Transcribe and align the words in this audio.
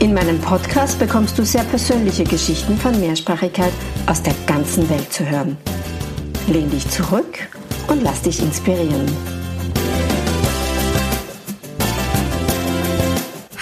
In 0.00 0.12
meinem 0.12 0.38
Podcast 0.40 0.98
bekommst 0.98 1.38
du 1.38 1.44
sehr 1.44 1.62
persönliche 1.62 2.24
Geschichten 2.24 2.76
von 2.76 2.98
Mehrsprachigkeit 2.98 3.72
aus 4.06 4.22
der 4.22 4.34
ganzen 4.46 4.88
Welt 4.90 5.12
zu 5.12 5.28
hören. 5.28 5.56
Lehn 6.48 6.68
dich 6.68 6.88
zurück 6.90 7.38
und 7.88 8.02
lass 8.02 8.22
dich 8.22 8.42
inspirieren. 8.42 9.06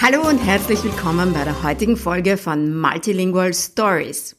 Hallo 0.01 0.27
und 0.27 0.39
herzlich 0.39 0.83
willkommen 0.83 1.33
bei 1.33 1.43
der 1.43 1.63
heutigen 1.63 1.95
Folge 1.95 2.35
von 2.35 2.77
Multilingual 2.77 3.53
Stories. 3.53 4.35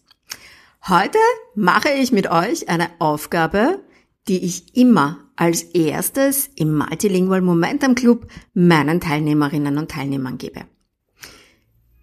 Heute 0.89 1.19
mache 1.55 1.91
ich 1.91 2.13
mit 2.13 2.31
euch 2.31 2.69
eine 2.69 2.89
Aufgabe, 2.99 3.79
die 4.29 4.45
ich 4.45 4.77
immer 4.77 5.21
als 5.37 5.63
erstes 5.63 6.51
im 6.57 6.77
Multilingual 6.77 7.41
Momentum 7.41 7.95
Club 7.95 8.27
meinen 8.53 9.01
Teilnehmerinnen 9.01 9.79
und 9.79 9.91
Teilnehmern 9.91 10.39
gebe. 10.39 10.67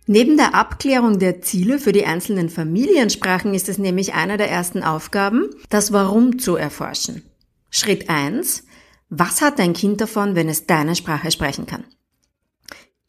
Neben 0.07 0.35
der 0.35 0.55
Abklärung 0.55 1.19
der 1.19 1.41
Ziele 1.41 1.79
für 1.79 1.91
die 1.91 2.05
einzelnen 2.05 2.49
Familiensprachen 2.49 3.53
ist 3.53 3.69
es 3.69 3.77
nämlich 3.77 4.13
eine 4.13 4.37
der 4.37 4.49
ersten 4.49 4.83
Aufgaben, 4.83 5.49
das 5.69 5.93
Warum 5.93 6.39
zu 6.39 6.55
erforschen. 6.55 7.23
Schritt 7.69 8.09
eins: 8.09 8.65
Was 9.09 9.41
hat 9.41 9.59
dein 9.59 9.73
Kind 9.73 10.01
davon, 10.01 10.35
wenn 10.35 10.49
es 10.49 10.65
deine 10.65 10.95
Sprache 10.95 11.31
sprechen 11.31 11.67
kann? 11.67 11.85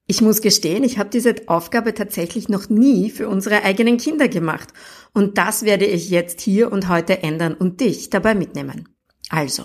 Ich 0.07 0.21
muss 0.21 0.43
gestehen, 0.43 0.85
ich 0.85 0.99
habe 0.99 1.09
diese 1.09 1.35
Aufgabe 1.47 1.95
tatsächlich 1.95 2.49
noch 2.49 2.69
nie 2.69 3.09
für 3.09 3.29
unsere 3.29 3.63
eigenen 3.63 3.97
Kinder 3.97 4.29
gemacht. 4.29 4.69
Und 5.15 5.39
das 5.39 5.63
werde 5.63 5.87
ich 5.87 6.11
jetzt 6.11 6.41
hier 6.41 6.71
und 6.73 6.89
heute 6.89 7.23
ändern 7.23 7.55
und 7.55 7.81
dich 7.81 8.11
dabei 8.11 8.35
mitnehmen. 8.35 8.89
Also, 9.31 9.65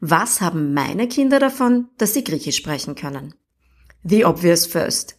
was 0.00 0.40
haben 0.40 0.74
meine 0.74 1.08
Kinder 1.08 1.40
davon, 1.40 1.88
dass 1.98 2.14
sie 2.14 2.22
Griechisch 2.22 2.56
sprechen 2.56 2.94
können? 2.94 3.34
The 4.04 4.24
obvious 4.24 4.66
first. 4.66 5.18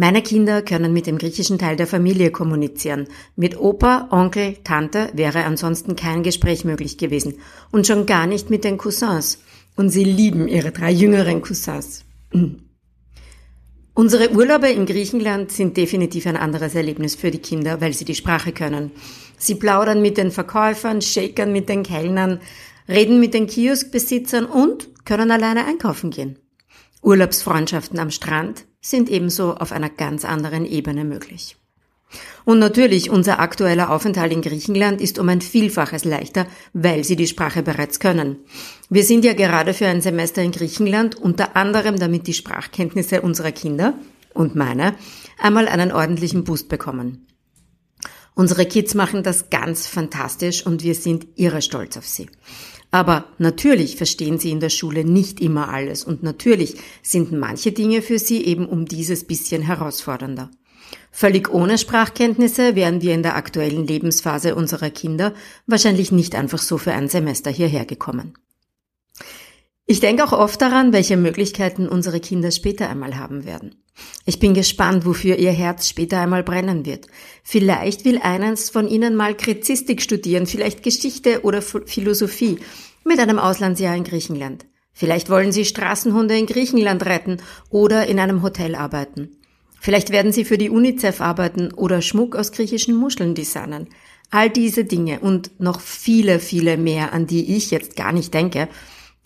Meine 0.00 0.22
Kinder 0.22 0.62
können 0.62 0.94
mit 0.94 1.06
dem 1.06 1.18
griechischen 1.18 1.58
Teil 1.58 1.76
der 1.76 1.86
Familie 1.86 2.30
kommunizieren. 2.30 3.06
Mit 3.36 3.60
Opa, 3.60 4.08
Onkel, 4.10 4.56
Tante 4.64 5.10
wäre 5.12 5.44
ansonsten 5.44 5.94
kein 5.94 6.22
Gespräch 6.22 6.64
möglich 6.64 6.96
gewesen. 6.96 7.34
Und 7.70 7.86
schon 7.86 8.06
gar 8.06 8.26
nicht 8.26 8.48
mit 8.48 8.64
den 8.64 8.78
Cousins. 8.78 9.42
Und 9.76 9.90
sie 9.90 10.04
lieben 10.04 10.48
ihre 10.48 10.70
drei 10.70 10.90
jüngeren 10.90 11.42
Cousins. 11.42 12.06
Unsere 13.94 14.30
Urlaube 14.30 14.70
in 14.70 14.86
Griechenland 14.86 15.52
sind 15.52 15.76
definitiv 15.76 16.26
ein 16.26 16.38
anderes 16.38 16.74
Erlebnis 16.74 17.14
für 17.14 17.30
die 17.30 17.42
Kinder, 17.42 17.82
weil 17.82 17.92
sie 17.92 18.06
die 18.06 18.14
Sprache 18.14 18.52
können. 18.52 18.92
Sie 19.36 19.56
plaudern 19.56 20.00
mit 20.00 20.16
den 20.16 20.30
Verkäufern, 20.30 21.02
shakern 21.02 21.52
mit 21.52 21.68
den 21.68 21.82
Kellnern, 21.82 22.40
reden 22.88 23.20
mit 23.20 23.34
den 23.34 23.46
Kioskbesitzern 23.46 24.46
und 24.46 25.04
können 25.04 25.30
alleine 25.30 25.66
einkaufen 25.66 26.08
gehen. 26.08 26.38
Urlaubsfreundschaften 27.02 27.98
am 27.98 28.10
Strand 28.10 28.64
sind 28.80 29.08
ebenso 29.08 29.54
auf 29.54 29.72
einer 29.72 29.90
ganz 29.90 30.24
anderen 30.24 30.64
Ebene 30.64 31.04
möglich. 31.04 31.56
Und 32.44 32.58
natürlich, 32.58 33.10
unser 33.10 33.38
aktueller 33.38 33.90
Aufenthalt 33.90 34.32
in 34.32 34.42
Griechenland 34.42 35.00
ist 35.00 35.18
um 35.18 35.28
ein 35.28 35.40
Vielfaches 35.40 36.04
leichter, 36.04 36.46
weil 36.72 37.04
sie 37.04 37.14
die 37.14 37.28
Sprache 37.28 37.62
bereits 37.62 38.00
können. 38.00 38.36
Wir 38.88 39.04
sind 39.04 39.24
ja 39.24 39.34
gerade 39.34 39.74
für 39.74 39.86
ein 39.86 40.00
Semester 40.00 40.42
in 40.42 40.50
Griechenland, 40.50 41.14
unter 41.14 41.56
anderem 41.56 41.98
damit 41.98 42.26
die 42.26 42.34
Sprachkenntnisse 42.34 43.20
unserer 43.22 43.52
Kinder 43.52 43.94
und 44.34 44.56
meine 44.56 44.94
einmal 45.38 45.68
einen 45.68 45.92
ordentlichen 45.92 46.44
Boost 46.44 46.68
bekommen. 46.68 47.26
Unsere 48.34 48.64
Kids 48.64 48.94
machen 48.94 49.22
das 49.22 49.50
ganz 49.50 49.86
fantastisch 49.86 50.64
und 50.64 50.82
wir 50.82 50.94
sind 50.94 51.26
irre 51.36 51.62
stolz 51.62 51.96
auf 51.96 52.06
sie. 52.06 52.28
Aber 52.90 53.26
natürlich 53.38 53.96
verstehen 53.96 54.38
sie 54.38 54.50
in 54.50 54.60
der 54.60 54.68
Schule 54.68 55.04
nicht 55.04 55.40
immer 55.40 55.68
alles 55.68 56.04
und 56.04 56.22
natürlich 56.22 56.76
sind 57.02 57.32
manche 57.32 57.72
Dinge 57.72 58.02
für 58.02 58.18
sie 58.18 58.44
eben 58.44 58.66
um 58.66 58.86
dieses 58.86 59.24
bisschen 59.24 59.62
herausfordernder. 59.62 60.50
Völlig 61.12 61.52
ohne 61.52 61.78
Sprachkenntnisse 61.78 62.74
wären 62.74 63.00
wir 63.00 63.14
in 63.14 63.22
der 63.22 63.36
aktuellen 63.36 63.86
Lebensphase 63.86 64.54
unserer 64.54 64.90
Kinder 64.90 65.34
wahrscheinlich 65.66 66.10
nicht 66.10 66.34
einfach 66.34 66.58
so 66.58 66.78
für 66.78 66.92
ein 66.92 67.08
Semester 67.08 67.50
hierher 67.50 67.84
gekommen. 67.84 68.34
Ich 69.90 69.98
denke 69.98 70.22
auch 70.22 70.30
oft 70.30 70.62
daran, 70.62 70.92
welche 70.92 71.16
Möglichkeiten 71.16 71.88
unsere 71.88 72.20
Kinder 72.20 72.52
später 72.52 72.88
einmal 72.88 73.18
haben 73.18 73.44
werden. 73.44 73.74
Ich 74.24 74.38
bin 74.38 74.54
gespannt, 74.54 75.04
wofür 75.04 75.34
ihr 75.34 75.50
Herz 75.50 75.88
später 75.88 76.20
einmal 76.20 76.44
brennen 76.44 76.86
wird. 76.86 77.08
Vielleicht 77.42 78.04
will 78.04 78.20
eines 78.22 78.70
von 78.70 78.86
ihnen 78.86 79.16
mal 79.16 79.36
Krizistik 79.36 80.00
studieren, 80.00 80.46
vielleicht 80.46 80.84
Geschichte 80.84 81.42
oder 81.42 81.60
Philosophie 81.60 82.60
mit 83.04 83.18
einem 83.18 83.40
Auslandsjahr 83.40 83.96
in 83.96 84.04
Griechenland. 84.04 84.64
Vielleicht 84.92 85.28
wollen 85.28 85.50
sie 85.50 85.64
Straßenhunde 85.64 86.38
in 86.38 86.46
Griechenland 86.46 87.04
retten 87.04 87.38
oder 87.68 88.06
in 88.06 88.20
einem 88.20 88.44
Hotel 88.44 88.76
arbeiten. 88.76 89.38
Vielleicht 89.80 90.10
werden 90.10 90.30
sie 90.30 90.44
für 90.44 90.56
die 90.56 90.70
UNICEF 90.70 91.20
arbeiten 91.20 91.72
oder 91.72 92.00
Schmuck 92.00 92.36
aus 92.36 92.52
griechischen 92.52 92.94
Muscheln 92.94 93.34
designen. 93.34 93.88
All 94.30 94.50
diese 94.50 94.84
Dinge 94.84 95.18
und 95.18 95.58
noch 95.58 95.80
viele, 95.80 96.38
viele 96.38 96.76
mehr, 96.76 97.12
an 97.12 97.26
die 97.26 97.56
ich 97.56 97.72
jetzt 97.72 97.96
gar 97.96 98.12
nicht 98.12 98.32
denke, 98.32 98.68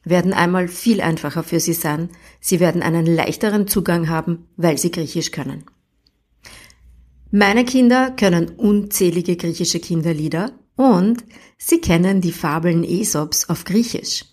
werden 0.05 0.33
einmal 0.33 0.69
viel 0.69 1.01
einfacher 1.01 1.43
für 1.43 1.61
sie 1.61 1.73
sein. 1.73 2.11
Sie 2.41 2.61
werden 2.61 2.83
einen 2.83 3.07
leichteren 3.07 3.67
Zugang 3.67 4.09
haben, 4.09 4.47
weil 4.57 4.79
sie 4.79 4.91
Griechisch 4.91 5.31
können. 5.31 5.65
Meine 7.31 7.65
Kinder 7.65 8.13
können 8.13 8.51
unzählige 8.51 9.37
griechische 9.37 9.81
Kinderlieder 9.81 10.53
und 10.77 11.25
sie 11.59 11.81
kennen 11.81 12.21
die 12.21 12.33
Fabeln 12.33 12.85
Aesops 12.85 13.49
auf 13.49 13.65
Griechisch. 13.65 14.25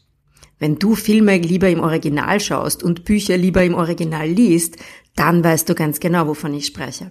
Wenn 0.60 0.78
du 0.78 0.94
Filme 0.94 1.40
lieber 1.40 1.70
im 1.70 1.80
Original 1.80 2.40
schaust 2.40 2.84
und 2.84 3.04
Bücher 3.04 3.38
lieber 3.38 3.64
im 3.64 3.74
Original 3.74 4.28
liest, 4.28 4.78
dann 5.16 5.44
weißt 5.44 5.68
du 5.68 5.74
ganz 5.74 6.00
genau, 6.00 6.28
wovon 6.28 6.54
ich 6.54 6.68
spreche. 6.68 7.10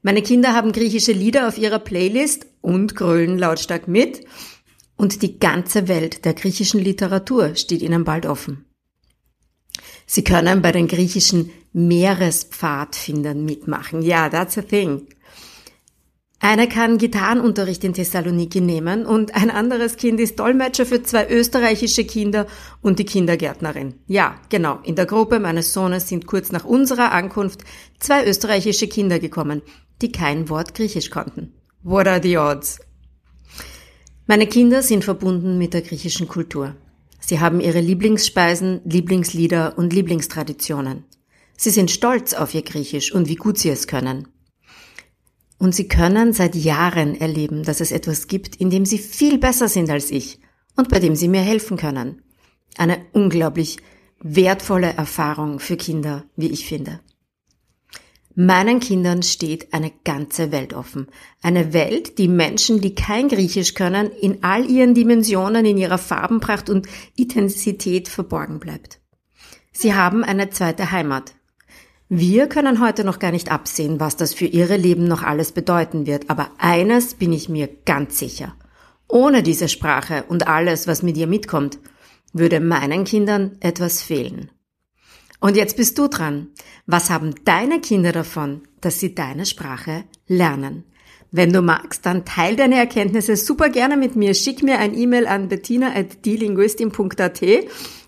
Meine 0.00 0.22
Kinder 0.22 0.54
haben 0.54 0.72
griechische 0.72 1.12
Lieder 1.12 1.48
auf 1.48 1.58
ihrer 1.58 1.80
Playlist 1.80 2.46
und 2.62 2.96
grölen 2.96 3.36
lautstark 3.36 3.88
mit 3.88 4.24
und 4.98 5.22
die 5.22 5.38
ganze 5.38 5.88
Welt 5.88 6.26
der 6.26 6.34
griechischen 6.34 6.80
Literatur 6.80 7.54
steht 7.54 7.80
ihnen 7.80 8.04
bald 8.04 8.26
offen. 8.26 8.66
Sie 10.04 10.24
können 10.24 10.60
bei 10.60 10.72
den 10.72 10.88
griechischen 10.88 11.50
Meerespfadfindern 11.72 13.44
mitmachen. 13.44 14.02
Ja, 14.02 14.28
that's 14.28 14.58
a 14.58 14.62
thing. 14.62 15.06
Einer 16.40 16.68
kann 16.68 16.98
Gitarrenunterricht 16.98 17.82
in 17.82 17.94
Thessaloniki 17.94 18.60
nehmen 18.60 19.06
und 19.06 19.34
ein 19.34 19.50
anderes 19.50 19.96
Kind 19.96 20.20
ist 20.20 20.38
Dolmetscher 20.38 20.86
für 20.86 21.02
zwei 21.02 21.28
österreichische 21.28 22.04
Kinder 22.04 22.46
und 22.80 23.00
die 23.00 23.04
Kindergärtnerin. 23.04 23.94
Ja, 24.06 24.36
genau. 24.48 24.78
In 24.84 24.94
der 24.94 25.06
Gruppe 25.06 25.40
meines 25.40 25.72
Sohnes 25.72 26.08
sind 26.08 26.26
kurz 26.26 26.52
nach 26.52 26.64
unserer 26.64 27.10
Ankunft 27.10 27.62
zwei 27.98 28.24
österreichische 28.24 28.86
Kinder 28.86 29.18
gekommen, 29.18 29.62
die 30.00 30.12
kein 30.12 30.48
Wort 30.48 30.74
Griechisch 30.74 31.10
konnten. 31.10 31.54
What 31.82 32.06
are 32.06 32.22
the 32.22 32.38
odds? 32.38 32.78
Meine 34.30 34.46
Kinder 34.46 34.82
sind 34.82 35.04
verbunden 35.04 35.56
mit 35.56 35.72
der 35.72 35.80
griechischen 35.80 36.28
Kultur. 36.28 36.76
Sie 37.18 37.40
haben 37.40 37.60
ihre 37.60 37.80
Lieblingsspeisen, 37.80 38.82
Lieblingslieder 38.84 39.78
und 39.78 39.90
Lieblingstraditionen. 39.94 41.04
Sie 41.56 41.70
sind 41.70 41.90
stolz 41.90 42.34
auf 42.34 42.52
ihr 42.52 42.60
Griechisch 42.60 43.10
und 43.10 43.26
wie 43.26 43.36
gut 43.36 43.56
sie 43.56 43.70
es 43.70 43.86
können. 43.86 44.28
Und 45.56 45.74
sie 45.74 45.88
können 45.88 46.34
seit 46.34 46.54
Jahren 46.54 47.18
erleben, 47.18 47.62
dass 47.62 47.80
es 47.80 47.90
etwas 47.90 48.26
gibt, 48.26 48.56
in 48.56 48.68
dem 48.68 48.84
sie 48.84 48.98
viel 48.98 49.38
besser 49.38 49.66
sind 49.66 49.88
als 49.88 50.10
ich 50.10 50.40
und 50.76 50.90
bei 50.90 50.98
dem 50.98 51.16
sie 51.16 51.28
mir 51.28 51.40
helfen 51.40 51.78
können. 51.78 52.20
Eine 52.76 52.98
unglaublich 53.12 53.78
wertvolle 54.20 54.92
Erfahrung 54.92 55.58
für 55.58 55.78
Kinder, 55.78 56.26
wie 56.36 56.50
ich 56.50 56.66
finde. 56.66 57.00
Meinen 58.40 58.78
Kindern 58.78 59.24
steht 59.24 59.74
eine 59.74 59.90
ganze 60.04 60.52
Welt 60.52 60.72
offen. 60.72 61.08
Eine 61.42 61.72
Welt, 61.72 62.18
die 62.18 62.28
Menschen, 62.28 62.80
die 62.80 62.94
kein 62.94 63.26
Griechisch 63.26 63.74
können, 63.74 64.12
in 64.12 64.44
all 64.44 64.64
ihren 64.70 64.94
Dimensionen, 64.94 65.66
in 65.66 65.76
ihrer 65.76 65.98
Farbenpracht 65.98 66.70
und 66.70 66.86
Intensität 67.16 68.06
verborgen 68.06 68.60
bleibt. 68.60 69.00
Sie 69.72 69.92
haben 69.92 70.22
eine 70.22 70.50
zweite 70.50 70.92
Heimat, 70.92 71.34
wir 72.08 72.46
können 72.46 72.80
heute 72.80 73.02
noch 73.02 73.18
gar 73.18 73.32
nicht 73.32 73.50
absehen, 73.50 73.98
was 73.98 74.14
das 74.14 74.34
für 74.34 74.46
ihre 74.46 74.76
Leben 74.76 75.08
noch 75.08 75.24
alles 75.24 75.50
bedeuten 75.50 76.06
wird, 76.06 76.30
aber 76.30 76.52
eines 76.58 77.14
bin 77.14 77.32
ich 77.32 77.48
mir 77.48 77.68
ganz 77.86 78.20
sicher. 78.20 78.54
Ohne 79.08 79.42
diese 79.42 79.68
Sprache 79.68 80.22
und 80.28 80.46
alles, 80.46 80.86
was 80.86 81.02
mit 81.02 81.16
ihr 81.16 81.26
mitkommt, 81.26 81.80
würde 82.32 82.60
meinen 82.60 83.02
Kindern 83.02 83.56
etwas 83.58 84.00
fehlen. 84.00 84.52
Und 85.40 85.56
jetzt 85.56 85.76
bist 85.76 85.98
du 85.98 86.08
dran. 86.08 86.48
Was 86.86 87.10
haben 87.10 87.34
deine 87.44 87.80
Kinder 87.80 88.12
davon, 88.12 88.62
dass 88.80 88.98
sie 88.98 89.14
deine 89.14 89.46
Sprache 89.46 90.04
lernen? 90.26 90.84
Wenn 91.30 91.52
du 91.52 91.60
magst, 91.60 92.06
dann 92.06 92.24
teil 92.24 92.56
deine 92.56 92.76
Erkenntnisse 92.76 93.36
super 93.36 93.68
gerne 93.68 93.96
mit 93.96 94.16
mir. 94.16 94.32
Schick 94.34 94.62
mir 94.62 94.78
ein 94.78 94.96
E-Mail 94.96 95.26
an 95.26 95.48
bettina.dielinguistin.at. 95.48 97.42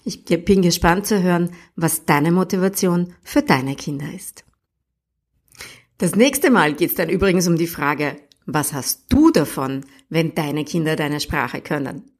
Ich 0.05 0.25
bin 0.25 0.63
gespannt 0.63 1.07
zu 1.07 1.23
hören, 1.23 1.51
was 1.77 2.07
deine 2.07 2.33
Motivation 2.33 3.13
für 3.23 3.43
deine 3.43 3.77
Kinder 3.77 4.07
ist. 4.15 4.45
Das 5.99 6.17
nächste 6.17 6.51
Mal 6.51 6.73
geht 6.73 6.91
es 6.91 6.97
dann 6.97 7.11
übrigens 7.11 7.47
um 7.47 7.57
die 7.57 7.67
Frage, 7.67 8.17
was 8.47 8.73
hast 8.73 9.05
du 9.11 9.31
davon, 9.31 9.85
wenn 10.09 10.35
deine 10.35 10.65
Kinder 10.65 10.97
deine 10.97 11.21
Sprache 11.21 11.61
können? 11.61 12.11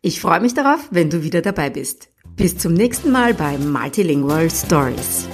Ich 0.00 0.20
freue 0.20 0.40
mich 0.40 0.54
darauf, 0.54 0.86
wenn 0.92 1.10
du 1.10 1.24
wieder 1.24 1.42
dabei 1.42 1.70
bist. 1.70 2.08
Bis 2.34 2.58
zum 2.58 2.74
nächsten 2.74 3.12
Mal 3.12 3.34
bei 3.34 3.56
Multilingual 3.58 4.50
Stories. 4.50 5.28